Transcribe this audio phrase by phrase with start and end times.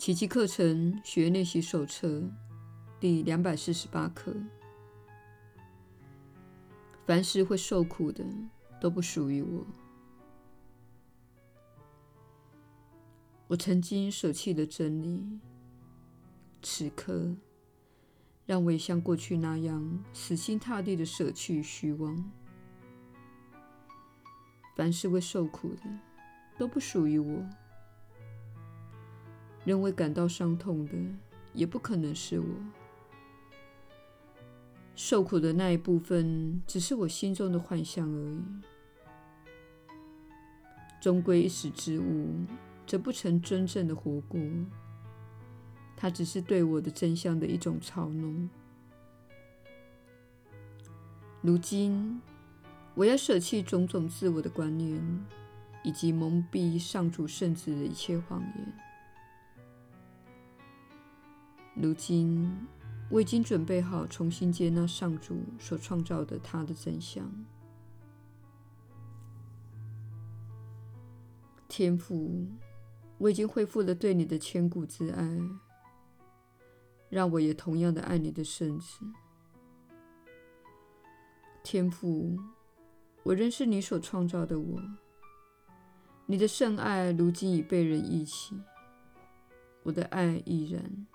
[0.00, 2.22] 奇迹课程学练习手册
[2.98, 4.34] 第两百四十八课：
[7.04, 8.24] 凡是会受苦的，
[8.80, 9.66] 都不属于我。
[13.46, 15.38] 我曾经舍弃了真理，
[16.62, 17.36] 此刻
[18.46, 22.32] 让我也像过去那样死心塌地的舍弃虚妄。
[24.74, 25.82] 凡是会受苦的，
[26.58, 27.46] 都不属于我。
[29.64, 30.94] 仍未感到伤痛的，
[31.52, 32.46] 也不可能是我。
[34.94, 38.42] 受苦的那一部分，只是我心中的幻象而已。
[41.00, 42.28] 终归一时之物。
[42.86, 44.40] 则不曾真正的活过，
[45.96, 48.50] 它只是对我的真相的一种嘲弄。
[51.40, 52.20] 如今，
[52.96, 55.00] 我要舍弃种种自我的观念，
[55.84, 58.89] 以及蒙蔽上主圣子的一切谎言。
[61.74, 62.66] 如今，
[63.08, 67.30] 我已经准备好重新接纳上主所创造的他的真相。
[71.68, 72.46] 天父。
[73.18, 75.38] 我已经恢复了对你的千古之爱，
[77.10, 79.04] 让我也同样的爱你的圣子。
[81.62, 82.38] 天父，
[83.22, 84.80] 我认识你所创造的我，
[86.24, 88.58] 你的圣爱如今已被人忆起，
[89.82, 91.06] 我的爱亦然。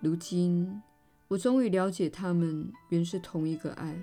[0.00, 0.80] 如今，
[1.26, 4.00] 我终于了解他们原是同一个爱。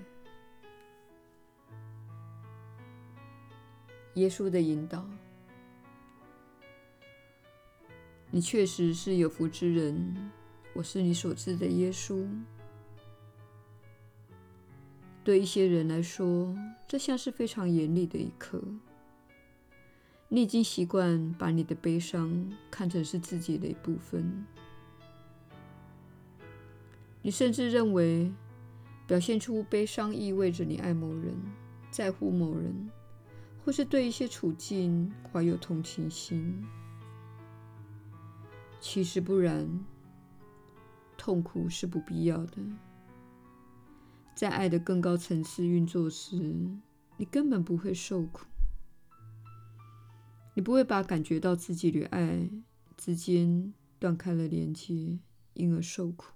[4.16, 5.06] 耶稣的引导。
[8.30, 10.30] 你确实是有福之人，
[10.74, 12.28] 我是你所知的耶稣。
[15.24, 16.54] 对一些人来说，
[16.86, 18.62] 这像是非常严厉的一课。
[20.28, 24.46] 你已经习惯把你的悲伤看成是自己的一部分，
[27.26, 28.32] 你甚至认为
[29.08, 31.36] 表现出悲伤意味着你爱某人、
[31.90, 32.88] 在乎某人，
[33.64, 36.64] 或是对一些处境怀有同情心。
[38.80, 39.68] 其实不然，
[41.18, 42.58] 痛苦是不必要的。
[44.36, 46.38] 在爱的更高层次运作时，
[47.18, 48.46] 你根本不会受苦。
[50.54, 52.48] 你不会把感觉到自己与爱
[52.96, 55.18] 之间断开了连接，
[55.56, 56.35] 因而受苦。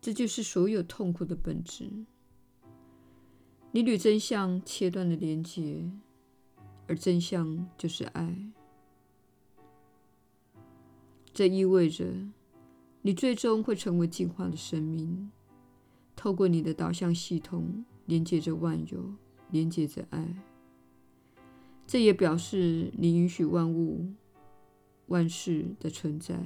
[0.00, 1.90] 这就是所有痛苦的本质。
[3.72, 5.90] 你与真相切断了连接，
[6.86, 8.52] 而真相就是爱。
[11.32, 12.06] 这意味着，
[13.02, 15.30] 你最终会成为进化的生命，
[16.16, 19.14] 透过你的导向系统连接着万有，
[19.50, 20.34] 连接着爱。
[21.86, 24.06] 这也表示你允许万物、
[25.06, 26.38] 万事的存在。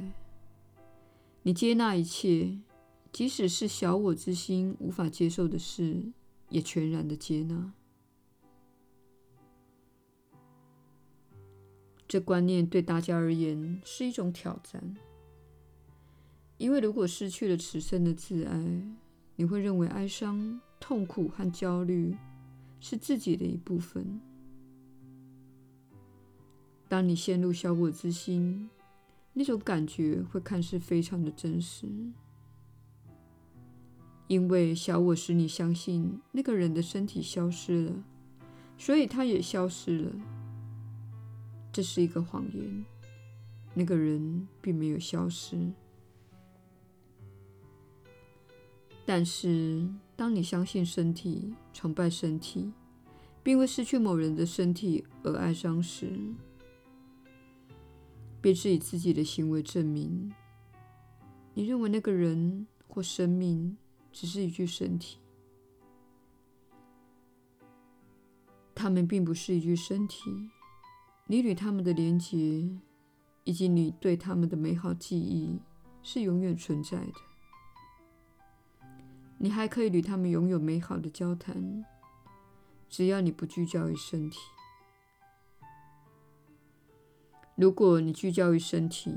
[1.42, 2.58] 你接纳一切，
[3.12, 6.02] 即使是小我之心无法接受的事，
[6.48, 7.72] 也全然的接纳。
[12.08, 14.96] 这观念对大家而言是一种挑战，
[16.56, 18.82] 因为如果失去了此生的自爱，
[19.36, 22.16] 你会认为哀伤、痛苦和焦虑
[22.80, 24.20] 是自己的一部分。
[26.88, 28.68] 当你陷入小我之心，
[29.32, 31.86] 那种感觉会看似非常的真实，
[34.32, 37.92] 因为小我使你相信那个人的身体消失了，
[38.78, 40.10] 所以他也消失了。
[41.70, 42.84] 这是一个谎言，
[43.74, 45.70] 那个人并没有消失。
[49.04, 52.72] 但是，当你相信身体、崇拜身体，
[53.42, 56.18] 并为失去某人的身体而哀伤时，
[58.40, 60.32] 便是以自己的行为证明，
[61.52, 63.76] 你认为那个人或生命
[64.12, 65.18] 只是一具身体，
[68.74, 70.30] 他们并不是一具身体。
[71.26, 72.68] 你与他们的连结，
[73.44, 75.58] 以及你对他们的美好记忆，
[76.02, 77.14] 是永远存在的。
[79.38, 81.84] 你还可以与他们拥有美好的交谈，
[82.88, 84.38] 只要你不聚焦于身体。
[87.54, 89.14] 如果你聚焦于身体，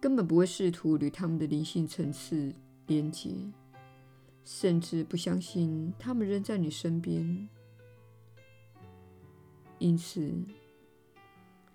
[0.00, 2.54] 根本不会试图与他们的灵性层次
[2.86, 3.30] 连接，
[4.44, 7.48] 甚至不相信他们仍在你身边。
[9.78, 10.32] 因此，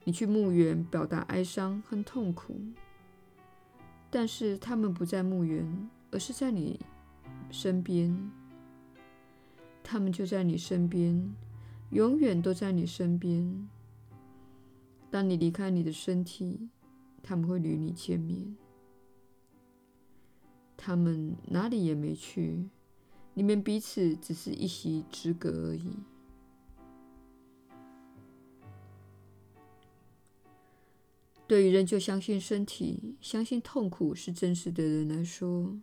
[0.03, 2.59] 你去墓园表达哀伤和痛苦，
[4.09, 6.79] 但是他们不在墓园，而是在你
[7.49, 8.31] 身边。
[9.83, 11.33] 他们就在你身边，
[11.91, 13.69] 永远都在你身边。
[15.09, 16.69] 当你离开你的身体，
[17.23, 18.55] 他们会与你见面。
[20.87, 22.69] 他们哪里也没去，
[23.33, 25.91] 你们彼此只是一席之隔而已。
[31.45, 35.77] 对于仍旧相信身体、相信痛苦是真实的人来说，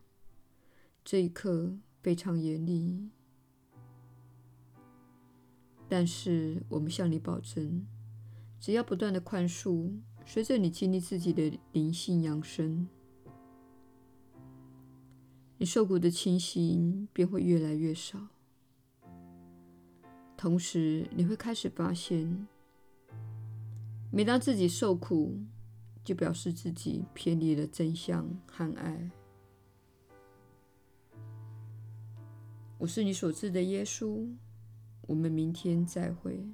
[1.05, 3.11] 这一刻非常严厉。
[5.87, 7.87] 但是，我们向你保证，
[8.59, 9.93] 只要不断的宽恕，
[10.25, 12.89] 随着你经历自己的灵性扬升，
[15.65, 18.19] 你受苦的情形便会越来越少。
[20.37, 22.47] 同时，你会开始发现，
[24.13, 25.39] 每当自己受苦，
[26.05, 29.11] 就表示自己偏离了真相和爱。
[32.77, 34.29] 我是你所知的耶稣。
[35.07, 36.47] 我们明天再会。